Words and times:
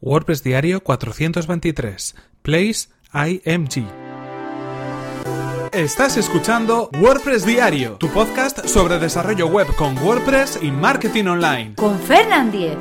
WordPress 0.00 0.42
Diario 0.42 0.82
423. 0.82 2.14
Place 2.42 2.88
IMG. 3.14 3.86
Estás 5.72 6.16
escuchando 6.16 6.90
WordPress 7.00 7.44
Diario, 7.44 7.96
tu 7.96 8.08
podcast 8.08 8.66
sobre 8.66 8.98
desarrollo 8.98 9.46
web 9.46 9.66
con 9.76 9.96
WordPress 9.98 10.58
y 10.62 10.70
marketing 10.70 11.24
online. 11.24 11.74
Con 11.76 11.98
Fernand 11.98 12.52
Diez. 12.52 12.76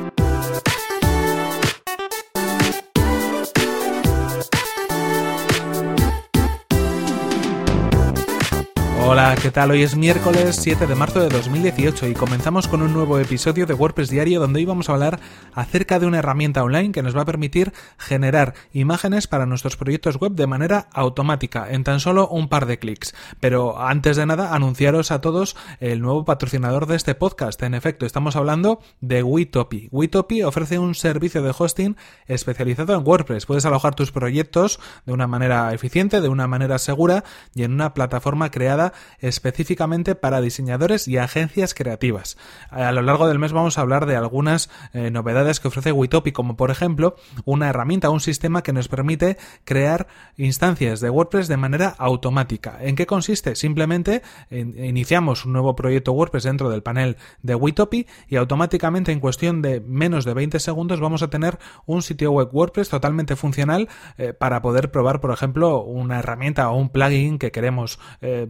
Hola, 9.08 9.35
¿qué 9.40 9.51
tal? 9.51 9.69
Hoy 9.69 9.83
es 9.83 9.96
miércoles 9.96 10.56
7 10.60 10.88
de 10.88 10.96
marzo 10.96 11.19
de 11.19 11.29
2018 11.29 12.08
y 12.08 12.15
comenzamos 12.15 12.67
con 12.67 12.81
un 12.81 12.92
nuevo 12.92 13.20
episodio 13.20 13.67
de 13.67 13.76
WordPress 13.76 14.10
Diario 14.10 14.39
donde 14.39 14.58
hoy 14.58 14.65
vamos 14.65 14.89
a 14.89 14.94
hablar 14.94 15.20
acerca 15.53 15.99
de 15.99 16.08
una 16.08 16.17
herramienta 16.17 16.63
online 16.63 16.91
que 16.91 17.03
nos 17.03 17.16
va 17.16 17.21
a 17.21 17.26
permitir 17.26 17.71
generar 17.99 18.55
imágenes 18.73 19.27
para 19.27 19.45
nuestros 19.45 19.77
proyectos 19.77 20.20
web 20.20 20.31
de 20.31 20.47
manera 20.47 20.89
automática 20.91 21.67
en 21.70 21.83
tan 21.83 21.99
solo 21.99 22.27
un 22.30 22.49
par 22.49 22.66
de 22.66 22.80
clics. 22.80 23.13
Pero 23.39 23.80
antes 23.80 24.17
de 24.17 24.25
nada, 24.25 24.55
anunciaros 24.55 25.11
a 25.11 25.22
todos 25.22 25.55
el 25.80 26.02
nuevo 26.02 26.25
patrocinador 26.25 26.88
de 26.88 26.95
este 26.95 27.13
podcast. 27.13 27.61
En 27.61 27.75
efecto, 27.75 28.08
estamos 28.08 28.35
hablando 28.35 28.80
de 29.02 29.22
Witopi. 29.22 29.88
Witopi 29.91 30.41
ofrece 30.41 30.80
un 30.80 30.95
servicio 30.95 31.44
de 31.44 31.53
hosting 31.55 31.95
especializado 32.25 32.95
en 32.95 33.08
WordPress. 33.08 33.45
Puedes 33.45 33.66
alojar 33.66 33.94
tus 33.94 34.11
proyectos 34.11 34.80
de 35.05 35.13
una 35.13 35.27
manera 35.27 35.72
eficiente, 35.75 36.22
de 36.22 36.27
una 36.27 36.47
manera 36.47 36.80
segura 36.80 37.23
y 37.53 37.61
en 37.61 37.72
una 37.72 37.94
plataforma 37.94 38.49
creada 38.49 38.94
específicamente 39.20 40.16
para 40.16 40.41
diseñadores 40.41 41.08
y 41.08 41.17
agencias 41.17 41.73
creativas. 41.73 42.38
A 42.70 42.91
lo 42.91 43.02
largo 43.02 43.27
del 43.27 43.40
mes 43.40 43.52
vamos 43.52 43.77
a 43.77 43.81
hablar 43.81 44.05
de 44.05 44.16
algunas 44.16 44.70
eh, 44.94 45.12
novedades 45.12 45.59
que 45.59 45.67
ofrece 45.67 45.91
Witopi, 45.91 46.31
como 46.31 46.55
por 46.55 46.72
ejemplo 46.72 47.16
una 47.45 47.70
herramienta, 47.70 48.09
un 48.09 48.20
sistema 48.20 48.63
que 48.63 48.73
nos 48.73 48.88
permite 48.88 49.38
crear 49.63 50.08
instancias 50.38 51.00
de 51.00 51.09
WordPress 51.09 51.47
de 51.47 51.58
manera 51.58 51.95
automática. 51.97 52.78
¿En 52.81 52.95
qué 52.95 53.06
consiste? 53.06 53.56
Simplemente 53.56 54.22
iniciamos 54.50 55.45
un 55.45 55.53
nuevo 55.53 55.75
proyecto 55.75 56.12
WordPress 56.14 56.44
dentro 56.44 56.69
del 56.69 56.84
panel 56.84 57.17
de 57.41 57.56
Witopi 57.56 58.08
y 58.28 58.36
automáticamente 58.36 59.12
en 59.12 59.19
cuestión 59.19 59.62
de 59.62 59.81
menos 59.81 60.25
de 60.25 60.34
20 60.34 60.59
segundos 60.59 61.00
vamos 61.00 61.23
a 61.23 61.30
tener 61.30 61.58
un 61.86 62.02
sitio 62.02 62.31
web 62.31 62.50
WordPress 62.52 62.89
totalmente 62.89 63.36
funcional 63.36 63.89
eh, 64.17 64.34
para 64.34 64.62
poder 64.62 64.91
probar, 64.91 65.22
por 65.22 65.31
ejemplo, 65.31 65.84
una 65.84 66.19
herramienta 66.19 66.69
o 66.69 66.78
un 66.78 66.89
plugin 66.89 67.38
que 67.38 67.52
queremos 67.52 68.00
eh, 68.22 68.47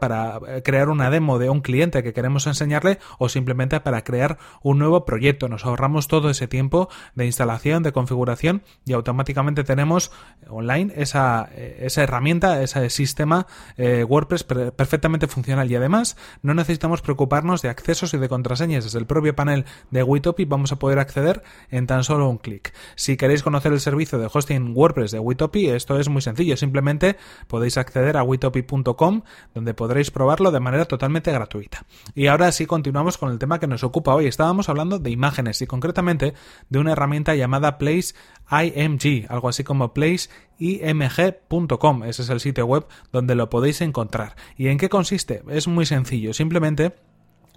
para 0.00 0.40
eh, 0.48 0.62
crear 0.62 0.88
una 0.88 1.10
demo 1.10 1.38
de 1.38 1.50
un 1.50 1.60
cliente 1.60 2.02
que 2.02 2.12
queremos 2.12 2.46
enseñarle 2.46 2.98
o 3.18 3.28
simplemente 3.28 3.80
para 3.80 4.02
crear 4.04 4.38
un 4.62 4.78
nuevo 4.78 5.04
proyecto. 5.04 5.48
Nos 5.48 5.64
ahorramos 5.64 6.08
todo 6.08 6.30
ese 6.30 6.48
tiempo 6.48 6.88
de 7.14 7.26
instalación, 7.26 7.82
de 7.82 7.92
configuración 7.92 8.62
y 8.84 8.92
automáticamente 8.92 9.64
tenemos 9.64 10.12
online 10.48 10.92
esa, 10.96 11.48
eh, 11.52 11.80
esa 11.82 12.02
herramienta, 12.02 12.62
ese 12.62 12.90
sistema 12.90 13.46
eh, 13.76 14.04
WordPress 14.04 14.44
perfectamente 14.44 15.26
funcional 15.26 15.70
y 15.70 15.76
además 15.76 16.16
no 16.42 16.54
necesitamos 16.54 17.02
preocuparnos 17.02 17.62
de 17.62 17.68
accesos 17.68 18.14
y 18.14 18.18
de 18.18 18.28
contraseñas. 18.28 18.84
Desde 18.84 18.98
el 18.98 19.06
propio 19.06 19.34
panel 19.34 19.64
de 19.90 20.02
Witopi 20.02 20.44
vamos 20.44 20.72
a 20.72 20.76
poder 20.76 20.98
acceder 20.98 21.42
en 21.70 21.86
tan 21.86 22.04
solo 22.04 22.28
un 22.28 22.38
clic. 22.38 22.74
Si 22.96 23.16
queréis 23.16 23.42
conocer 23.42 23.72
el 23.72 23.80
servicio 23.80 24.18
de 24.18 24.28
hosting 24.32 24.76
WordPress 24.76 25.12
de 25.12 25.18
Witopi, 25.18 25.68
esto 25.68 25.98
es 25.98 26.08
muy 26.08 26.22
sencillo. 26.22 26.56
Simplemente 26.56 27.16
podéis 27.48 27.78
acceder 27.78 28.16
a 28.16 28.22
witopi.com 28.22 29.22
donde 29.54 29.74
podréis 29.74 30.10
probarlo 30.10 30.50
de 30.50 30.60
manera 30.60 30.84
totalmente 30.84 31.32
gratuita. 31.32 31.86
Y 32.14 32.26
ahora 32.28 32.52
sí 32.52 32.66
continuamos 32.66 33.18
con 33.18 33.30
el 33.30 33.38
tema 33.38 33.60
que 33.60 33.66
nos 33.66 33.84
ocupa 33.84 34.14
hoy. 34.14 34.26
Estábamos 34.26 34.68
hablando 34.68 34.98
de 34.98 35.10
imágenes 35.10 35.62
y 35.62 35.66
concretamente 35.66 36.34
de 36.68 36.78
una 36.78 36.92
herramienta 36.92 37.34
llamada 37.34 37.78
Place 37.78 38.14
IMG, 38.50 39.26
algo 39.28 39.48
así 39.48 39.64
como 39.64 39.92
placeimg.com. 39.92 42.04
Ese 42.04 42.22
es 42.22 42.30
el 42.30 42.40
sitio 42.40 42.66
web 42.66 42.86
donde 43.12 43.34
lo 43.34 43.50
podéis 43.50 43.80
encontrar. 43.80 44.36
¿Y 44.56 44.68
en 44.68 44.78
qué 44.78 44.88
consiste? 44.88 45.42
Es 45.48 45.66
muy 45.68 45.86
sencillo. 45.86 46.32
Simplemente 46.32 46.94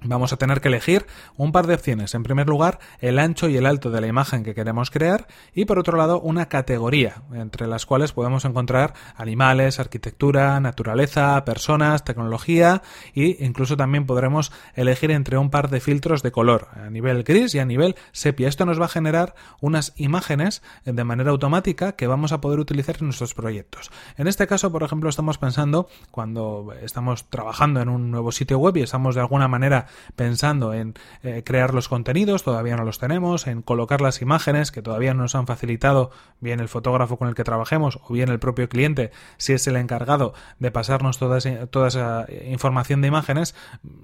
Vamos 0.08 0.32
a 0.32 0.38
tener 0.38 0.62
que 0.62 0.70
elegir 0.70 1.06
un 1.36 1.52
par 1.52 1.68
de 1.68 1.76
opciones. 1.76 2.16
En 2.16 2.24
primer 2.24 2.48
lugar, 2.48 2.80
el 3.00 3.20
ancho 3.20 3.50
y 3.50 3.58
el 3.58 3.66
alto 3.66 3.92
de 3.92 4.00
la 4.00 4.08
imagen 4.08 4.44
que 4.44 4.56
queremos 4.56 4.90
crear 4.90 5.28
y 5.54 5.66
por 5.66 5.80
otro 5.80 5.98
lado, 5.98 6.22
una 6.22 6.48
categoría, 6.48 7.24
entre 7.34 7.68
las 7.68 7.86
cuales 7.86 8.14
podemos 8.14 8.46
encontrar 8.46 8.94
animales, 9.16 9.80
arquitectura, 9.80 10.60
naturaleza, 10.62 11.44
personas, 11.44 12.06
tecnología 12.06 12.82
e 13.16 13.38
incluso 13.42 13.76
también 13.76 14.06
podremos 14.06 14.52
elegir 14.76 15.12
entre 15.12 15.38
un 15.38 15.50
par 15.50 15.70
de 15.70 15.82
filtros 15.82 16.24
de 16.24 16.32
color 16.32 16.70
a 16.74 16.90
nivel 16.90 17.24
gris 17.24 17.54
y 17.56 17.60
a 17.60 17.66
nivel 17.66 17.96
sepia. 18.14 18.48
Esto 18.48 18.66
nos 18.66 18.80
va 18.80 18.86
a 18.86 18.90
generar 18.90 19.36
unas 19.60 19.94
imágenes 19.98 20.62
de 20.86 21.04
manera 21.04 21.32
automática 21.32 21.94
que 21.94 22.08
vamos 22.08 22.32
a 22.32 22.40
poder 22.40 22.60
utilizar 22.60 22.98
en 23.00 23.08
nuestros 23.08 23.34
proyectos. 23.34 23.92
En 24.16 24.28
este 24.28 24.48
caso, 24.48 24.72
por 24.72 24.84
ejemplo, 24.84 25.10
estamos 25.10 25.38
pensando 25.38 25.90
cuando 26.12 26.74
estamos 26.82 27.30
trabajando 27.30 27.82
en 27.82 27.90
un 27.90 28.10
nuevo 28.10 28.32
sitio 28.32 28.58
web 28.60 28.78
y 28.78 28.84
estamos 28.84 29.16
de 29.16 29.22
alguna 29.22 29.48
manera 29.48 29.88
pensando 30.16 30.74
en 30.74 30.96
eh, 31.24 31.44
crear 31.46 31.74
los 31.74 31.88
contenidos, 31.88 32.44
todavía 32.44 32.76
no 32.76 32.84
los 32.84 33.00
tenemos, 33.00 33.48
en 33.48 33.62
colocar 33.62 34.02
las 34.02 34.22
imágenes 34.22 34.72
que 34.72 34.82
todavía 34.82 35.14
no 35.14 35.24
nos 35.24 35.36
han 35.36 35.48
facilitado 35.48 36.12
bien 36.40 36.60
el 36.60 36.68
fotógrafo 36.68 37.18
con 37.18 37.28
el 37.28 37.36
que 37.36 37.44
trabajemos 37.44 38.00
o 38.04 38.14
bien 38.14 38.30
el 38.30 38.40
propio 38.40 38.70
cliente, 38.70 39.12
si 39.38 39.54
es 39.54 39.68
el 39.68 39.76
encargado 39.76 40.34
de 40.60 40.72
pasarnos 40.72 41.18
toda, 41.18 41.40
toda 41.68 41.88
esa 41.88 42.26
información 42.48 43.02
de 43.02 43.08
imágenes, 43.08 43.56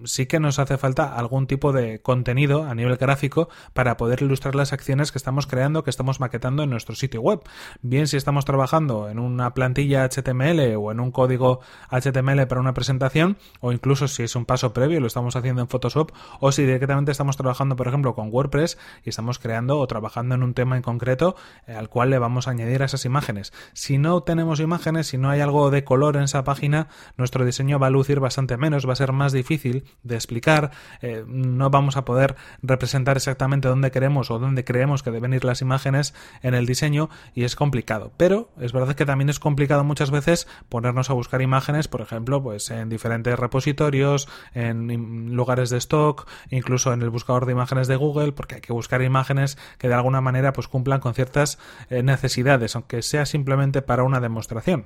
sí 0.04 0.26
que 0.26 0.40
nos 0.40 0.59
hace 0.59 0.78
falta 0.78 1.16
algún 1.16 1.48
tipo 1.48 1.72
de 1.72 2.02
contenido 2.02 2.64
a 2.64 2.75
nivel 2.75 2.98
gráfico 2.98 3.50
para 3.74 3.98
poder 3.98 4.22
ilustrar 4.22 4.56
las 4.56 4.74
acciones 4.74 5.12
que 5.12 5.18
estamos 5.18 5.48
creando, 5.48 5.84
que 5.84 5.90
estamos 5.90 6.20
maquetando 6.20 6.64
en 6.64 6.70
nuestro 6.70 6.96
sitio 6.96 7.22
web. 7.22 7.42
Bien 7.81 8.08
si 8.08 8.18
estamos 8.18 8.46
trabajando 8.46 9.10
en 9.10 9.20
una 9.20 9.54
plantilla 9.54 10.08
HTML 10.08 10.75
o 10.78 10.92
en 10.92 11.00
un 11.00 11.12
código 11.12 11.60
HTML 11.90 12.48
para 12.48 12.62
una 12.62 12.74
presentación, 12.74 13.38
o 13.60 13.72
incluso 13.72 14.08
si 14.08 14.24
es 14.24 14.36
un 14.36 14.46
paso 14.46 14.74
previo, 14.74 15.00
lo 15.00 15.08
estamos 15.08 15.36
haciendo 15.36 15.62
en 15.62 15.68
Photoshop 15.74 16.12
o 16.40 16.52
si 16.52 16.64
directamente 16.64 17.12
estamos 17.12 17.36
trabajando, 17.36 17.76
por 17.76 17.88
ejemplo, 17.88 18.14
con 18.14 18.30
WordPress 18.32 18.78
y 19.04 19.10
estamos 19.10 19.40
creando 19.40 19.80
o 19.80 19.88
trabajando 19.88 20.36
en 20.36 20.44
un 20.44 20.54
tema 20.54 20.76
en 20.76 20.84
concreto 20.84 21.36
eh, 21.68 21.74
al 21.74 21.90
cual 21.90 22.12
le 22.12 22.20
vamos 22.20 22.48
a 22.48 22.52
añadir 22.52 22.82
esas 22.82 23.06
imágenes. 23.06 23.54
Si 23.74 23.98
no 23.98 24.22
tenemos 24.22 24.60
imágenes, 24.60 25.08
si 25.08 25.18
no 25.18 25.30
hay 25.30 25.42
algo 25.42 25.72
de 25.72 25.84
color 25.84 26.16
en 26.16 26.24
esa 26.24 26.44
página, 26.44 26.88
nuestro 27.18 27.46
diseño 27.46 27.80
va 27.80 27.88
a 27.88 27.90
lucir 27.90 28.20
bastante 28.20 28.58
menos, 28.58 28.88
va 28.88 28.94
a 28.94 28.98
ser 28.98 29.12
más 29.12 29.32
difícil 29.32 29.86
de 30.04 30.16
explicar, 30.16 30.72
eh, 31.02 31.24
no 31.28 31.70
vamos 31.70 31.98
a 31.98 32.06
poder 32.06 32.36
representar 32.62 33.18
exactamente 33.18 33.68
dónde 33.68 33.92
queremos 33.92 34.30
o 34.32 34.40
dónde 34.40 34.64
creemos 34.64 35.04
que 35.04 35.12
deben 35.12 35.34
ir 35.34 35.44
las 35.44 35.62
imágenes 35.62 36.14
en 36.42 36.54
el 36.54 36.66
diseño 36.66 37.10
y 37.34 37.44
es 37.44 37.56
complicado. 37.56 38.12
Pero 38.18 38.52
es 38.60 38.74
verdad 38.74 38.96
que 38.96 39.06
también 39.06 39.30
es 39.30 39.40
complicado 39.40 39.84
muchas 39.84 40.12
veces 40.12 40.48
ponernos 40.70 41.10
a 41.10 41.14
buscar 41.14 41.42
imágenes, 41.42 41.88
por 41.88 42.02
ejemplo, 42.02 42.42
pues 42.44 42.70
en 42.70 42.90
diferentes 42.90 43.38
repositorios, 43.38 44.28
en 44.54 45.36
lugares 45.36 45.62
de 45.69 45.78
stock, 45.78 46.28
incluso 46.50 46.94
en 46.94 47.01
el 47.01 47.09
buscador 47.09 47.46
de 47.46 47.53
imágenes 47.53 47.88
de 47.88 47.96
Google, 47.96 48.31
porque 48.31 48.56
hay 48.56 48.62
que 48.62 48.74
buscar 48.74 49.01
imágenes 49.01 49.57
que 49.78 49.88
de 49.88 49.94
alguna 49.94 50.22
manera 50.22 50.53
pues 50.53 50.68
cumplan 50.68 51.00
con 51.00 51.13
ciertas 51.13 51.59
eh, 51.90 52.03
necesidades, 52.03 52.75
aunque 52.75 53.01
sea 53.01 53.25
simplemente 53.25 53.81
para 53.81 54.03
una 54.03 54.19
demostración. 54.19 54.85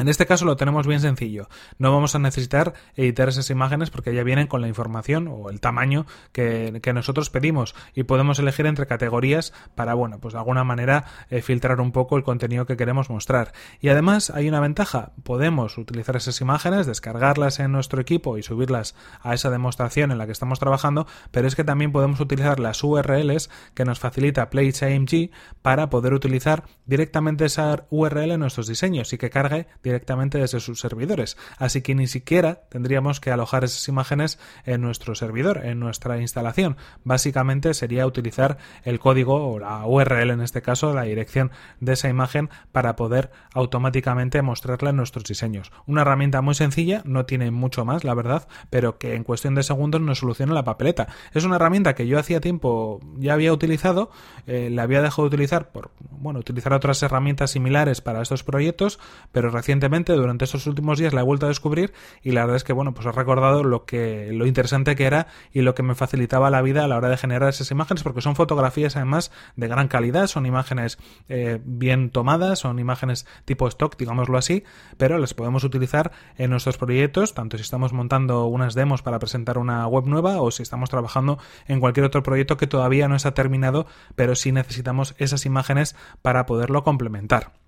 En 0.00 0.08
este 0.08 0.24
caso 0.24 0.46
lo 0.46 0.56
tenemos 0.56 0.86
bien 0.86 1.00
sencillo. 1.00 1.50
No 1.76 1.92
vamos 1.92 2.14
a 2.14 2.18
necesitar 2.18 2.72
editar 2.96 3.28
esas 3.28 3.50
imágenes 3.50 3.90
porque 3.90 4.14
ya 4.14 4.24
vienen 4.24 4.46
con 4.46 4.62
la 4.62 4.68
información 4.68 5.28
o 5.28 5.50
el 5.50 5.60
tamaño 5.60 6.06
que, 6.32 6.80
nosotros 6.94 7.28
pedimos 7.28 7.74
y 7.94 8.04
podemos 8.04 8.38
elegir 8.38 8.64
entre 8.64 8.86
categorías 8.86 9.52
para, 9.74 9.92
bueno, 9.92 10.18
pues 10.18 10.32
de 10.32 10.38
alguna 10.38 10.64
manera 10.64 11.04
eh, 11.28 11.42
filtrar 11.42 11.82
un 11.82 11.92
poco 11.92 12.16
el 12.16 12.22
contenido 12.22 12.64
que 12.64 12.78
queremos 12.78 13.10
mostrar. 13.10 13.52
Y 13.82 13.90
además 13.90 14.30
hay 14.30 14.48
una 14.48 14.60
ventaja. 14.60 15.12
Podemos 15.22 15.76
utilizar 15.76 16.16
esas 16.16 16.40
imágenes, 16.40 16.86
descargarlas 16.86 17.60
en 17.60 17.70
nuestro 17.70 18.00
equipo 18.00 18.38
y 18.38 18.42
subirlas 18.42 18.94
a 19.20 19.34
esa 19.34 19.50
demostración 19.50 20.12
en 20.12 20.16
la 20.16 20.24
que 20.24 20.32
estamos 20.32 20.58
trabajando, 20.58 21.06
pero 21.30 21.46
es 21.46 21.54
que 21.54 21.62
también 21.62 21.92
podemos 21.92 22.20
utilizar 22.20 22.58
las 22.58 22.82
URLs 22.82 23.50
que 23.74 23.84
nos 23.84 23.98
facilita 23.98 24.48
PlaceIMG 24.48 25.30
para 25.60 25.90
poder 25.90 26.14
utilizar 26.14 26.64
directamente 26.86 27.44
esa 27.44 27.84
URL 27.90 28.30
en 28.30 28.40
nuestros 28.40 28.66
diseños 28.66 29.12
y 29.12 29.18
que 29.18 29.28
cargue 29.28 29.66
directamente 29.82 29.89
desde 30.38 30.60
sus 30.60 30.80
servidores. 30.80 31.36
Así 31.58 31.82
que 31.82 31.94
ni 31.94 32.06
siquiera 32.06 32.62
tendríamos 32.68 33.20
que 33.20 33.30
alojar 33.30 33.64
esas 33.64 33.88
imágenes 33.88 34.38
en 34.64 34.80
nuestro 34.80 35.14
servidor, 35.14 35.64
en 35.64 35.80
nuestra 35.80 36.18
instalación. 36.20 36.76
Básicamente 37.04 37.74
sería 37.74 38.06
utilizar 38.06 38.58
el 38.84 38.98
código 38.98 39.50
o 39.50 39.58
la 39.58 39.84
URL 39.86 40.30
en 40.30 40.40
este 40.40 40.62
caso, 40.62 40.94
la 40.94 41.02
dirección 41.02 41.50
de 41.80 41.94
esa 41.94 42.08
imagen 42.08 42.50
para 42.72 42.96
poder 42.96 43.30
automáticamente 43.54 44.42
mostrarla 44.42 44.90
en 44.90 44.96
nuestros 44.96 45.24
diseños. 45.24 45.72
Una 45.86 46.02
herramienta 46.02 46.40
muy 46.40 46.54
sencilla, 46.54 47.02
no 47.04 47.26
tiene 47.26 47.50
mucho 47.50 47.84
más, 47.84 48.04
la 48.04 48.14
verdad, 48.14 48.48
pero 48.70 48.98
que 48.98 49.14
en 49.14 49.24
cuestión 49.24 49.54
de 49.54 49.62
segundos 49.62 50.00
nos 50.00 50.18
soluciona 50.18 50.54
la 50.54 50.64
papeleta. 50.64 51.08
Es 51.32 51.44
una 51.44 51.56
herramienta 51.56 51.94
que 51.94 52.06
yo 52.06 52.18
hacía 52.18 52.40
tiempo 52.40 53.00
ya 53.18 53.34
había 53.34 53.52
utilizado, 53.52 54.10
eh, 54.46 54.68
la 54.70 54.82
había 54.82 55.02
dejado 55.02 55.22
de 55.22 55.34
utilizar 55.34 55.70
por, 55.72 55.90
bueno, 56.10 56.38
utilizar 56.38 56.72
otras 56.72 57.02
herramientas 57.02 57.50
similares 57.50 58.00
para 58.00 58.22
estos 58.22 58.44
proyectos, 58.44 58.98
pero 59.32 59.50
recientemente 59.50 59.79
recientemente, 59.80 60.12
durante 60.12 60.44
estos 60.44 60.66
últimos 60.66 60.98
días 60.98 61.14
la 61.14 61.22
he 61.22 61.24
vuelto 61.24 61.46
a 61.46 61.48
descubrir 61.48 61.94
y 62.22 62.32
la 62.32 62.42
verdad 62.42 62.56
es 62.56 62.64
que, 62.64 62.74
bueno, 62.74 62.92
pues 62.92 63.06
he 63.06 63.12
recordado 63.12 63.64
lo 63.64 63.86
que, 63.86 64.30
lo 64.30 64.44
interesante 64.44 64.94
que 64.94 65.06
era 65.06 65.26
y 65.52 65.62
lo 65.62 65.74
que 65.74 65.82
me 65.82 65.94
facilitaba 65.94 66.50
la 66.50 66.60
vida 66.60 66.84
a 66.84 66.88
la 66.88 66.98
hora 66.98 67.08
de 67.08 67.16
generar 67.16 67.48
esas 67.48 67.70
imágenes 67.70 68.02
porque 68.02 68.20
son 68.20 68.36
fotografías 68.36 68.96
además 68.96 69.32
de 69.56 69.68
gran 69.68 69.88
calidad, 69.88 70.26
son 70.26 70.44
imágenes 70.44 70.98
eh, 71.30 71.60
bien 71.64 72.10
tomadas, 72.10 72.58
son 72.58 72.78
imágenes 72.78 73.26
tipo 73.46 73.66
stock, 73.68 73.96
digámoslo 73.96 74.36
así, 74.36 74.64
pero 74.98 75.16
las 75.16 75.32
podemos 75.32 75.64
utilizar 75.64 76.12
en 76.36 76.50
nuestros 76.50 76.76
proyectos, 76.76 77.32
tanto 77.32 77.56
si 77.56 77.62
estamos 77.62 77.94
montando 77.94 78.44
unas 78.46 78.74
demos 78.74 79.00
para 79.00 79.18
presentar 79.18 79.56
una 79.56 79.86
web 79.86 80.04
nueva 80.04 80.42
o 80.42 80.50
si 80.50 80.62
estamos 80.62 80.90
trabajando 80.90 81.38
en 81.68 81.80
cualquier 81.80 82.04
otro 82.04 82.22
proyecto 82.22 82.58
que 82.58 82.66
todavía 82.66 83.08
no 83.08 83.16
está 83.16 83.32
terminado, 83.32 83.86
pero 84.14 84.34
sí 84.34 84.52
necesitamos 84.52 85.14
esas 85.16 85.46
imágenes 85.46 85.96
para 86.20 86.44
poderlo 86.44 86.84
complementar. 86.84 87.59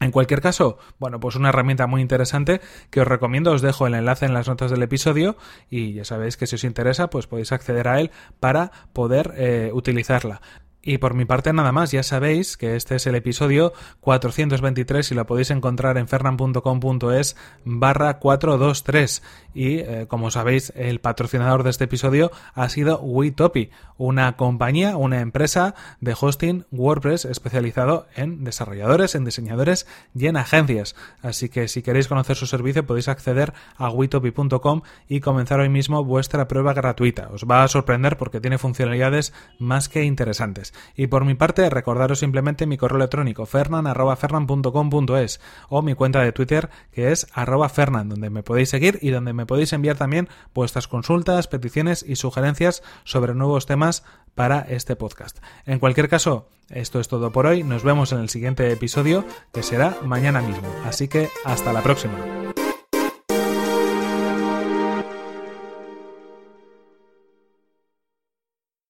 En 0.00 0.12
cualquier 0.12 0.40
caso, 0.40 0.78
bueno, 0.98 1.20
pues 1.20 1.36
una 1.36 1.50
herramienta 1.50 1.86
muy 1.86 2.00
interesante 2.00 2.62
que 2.88 3.02
os 3.02 3.06
recomiendo, 3.06 3.52
os 3.52 3.60
dejo 3.60 3.86
el 3.86 3.94
enlace 3.94 4.24
en 4.24 4.32
las 4.32 4.48
notas 4.48 4.70
del 4.70 4.82
episodio 4.82 5.36
y 5.68 5.92
ya 5.92 6.06
sabéis 6.06 6.38
que 6.38 6.46
si 6.46 6.54
os 6.54 6.64
interesa, 6.64 7.10
pues 7.10 7.26
podéis 7.26 7.52
acceder 7.52 7.86
a 7.86 8.00
él 8.00 8.10
para 8.40 8.72
poder 8.94 9.34
eh, 9.36 9.70
utilizarla. 9.74 10.40
Y 10.82 10.98
por 10.98 11.14
mi 11.14 11.26
parte 11.26 11.52
nada 11.52 11.72
más, 11.72 11.90
ya 11.90 12.02
sabéis 12.02 12.56
que 12.56 12.74
este 12.74 12.96
es 12.96 13.06
el 13.06 13.14
episodio 13.14 13.74
423 14.00 15.12
y 15.12 15.14
lo 15.14 15.26
podéis 15.26 15.50
encontrar 15.50 15.98
en 15.98 16.08
fernan.com.es 16.08 17.36
barra 17.64 18.18
423 18.18 19.22
y 19.52 19.78
eh, 19.78 20.06
como 20.08 20.30
sabéis 20.30 20.72
el 20.76 21.00
patrocinador 21.00 21.64
de 21.64 21.70
este 21.70 21.84
episodio 21.84 22.30
ha 22.54 22.68
sido 22.68 23.00
Witopi, 23.00 23.70
una 23.98 24.36
compañía, 24.36 24.96
una 24.96 25.20
empresa 25.20 25.74
de 26.00 26.16
hosting 26.18 26.64
WordPress 26.70 27.26
especializado 27.26 28.06
en 28.14 28.44
desarrolladores, 28.44 29.14
en 29.14 29.24
diseñadores 29.24 29.86
y 30.14 30.26
en 30.26 30.36
agencias. 30.36 30.96
Así 31.20 31.50
que 31.50 31.68
si 31.68 31.82
queréis 31.82 32.08
conocer 32.08 32.36
su 32.36 32.46
servicio 32.46 32.86
podéis 32.86 33.08
acceder 33.08 33.52
a 33.76 33.90
witopi.com 33.90 34.82
y 35.08 35.20
comenzar 35.20 35.60
hoy 35.60 35.68
mismo 35.68 36.04
vuestra 36.04 36.48
prueba 36.48 36.72
gratuita. 36.72 37.28
Os 37.32 37.44
va 37.44 37.64
a 37.64 37.68
sorprender 37.68 38.16
porque 38.16 38.40
tiene 38.40 38.56
funcionalidades 38.56 39.34
más 39.58 39.90
que 39.90 40.04
interesantes. 40.04 40.69
Y 40.94 41.06
por 41.08 41.24
mi 41.24 41.34
parte 41.34 41.68
recordaros 41.70 42.20
simplemente 42.20 42.66
mi 42.66 42.76
correo 42.76 42.98
electrónico 42.98 43.46
fernan.fernan.com.es 43.46 45.40
o 45.68 45.82
mi 45.82 45.94
cuenta 45.94 46.20
de 46.22 46.32
Twitter 46.32 46.70
que 46.92 47.12
es 47.12 47.26
fernan 47.72 48.08
donde 48.08 48.30
me 48.30 48.42
podéis 48.42 48.70
seguir 48.70 48.98
y 49.02 49.10
donde 49.10 49.32
me 49.32 49.46
podéis 49.46 49.72
enviar 49.72 49.96
también 49.96 50.28
vuestras 50.54 50.88
consultas, 50.88 51.48
peticiones 51.48 52.04
y 52.06 52.16
sugerencias 52.16 52.82
sobre 53.04 53.34
nuevos 53.34 53.66
temas 53.66 54.04
para 54.34 54.60
este 54.60 54.96
podcast. 54.96 55.38
En 55.66 55.78
cualquier 55.78 56.08
caso, 56.08 56.48
esto 56.68 57.00
es 57.00 57.08
todo 57.08 57.32
por 57.32 57.46
hoy. 57.46 57.62
Nos 57.62 57.82
vemos 57.82 58.12
en 58.12 58.20
el 58.20 58.28
siguiente 58.28 58.70
episodio 58.70 59.24
que 59.52 59.62
será 59.62 59.96
mañana 60.04 60.40
mismo. 60.40 60.68
Así 60.84 61.08
que 61.08 61.28
hasta 61.44 61.72
la 61.72 61.82
próxima. 61.82 62.16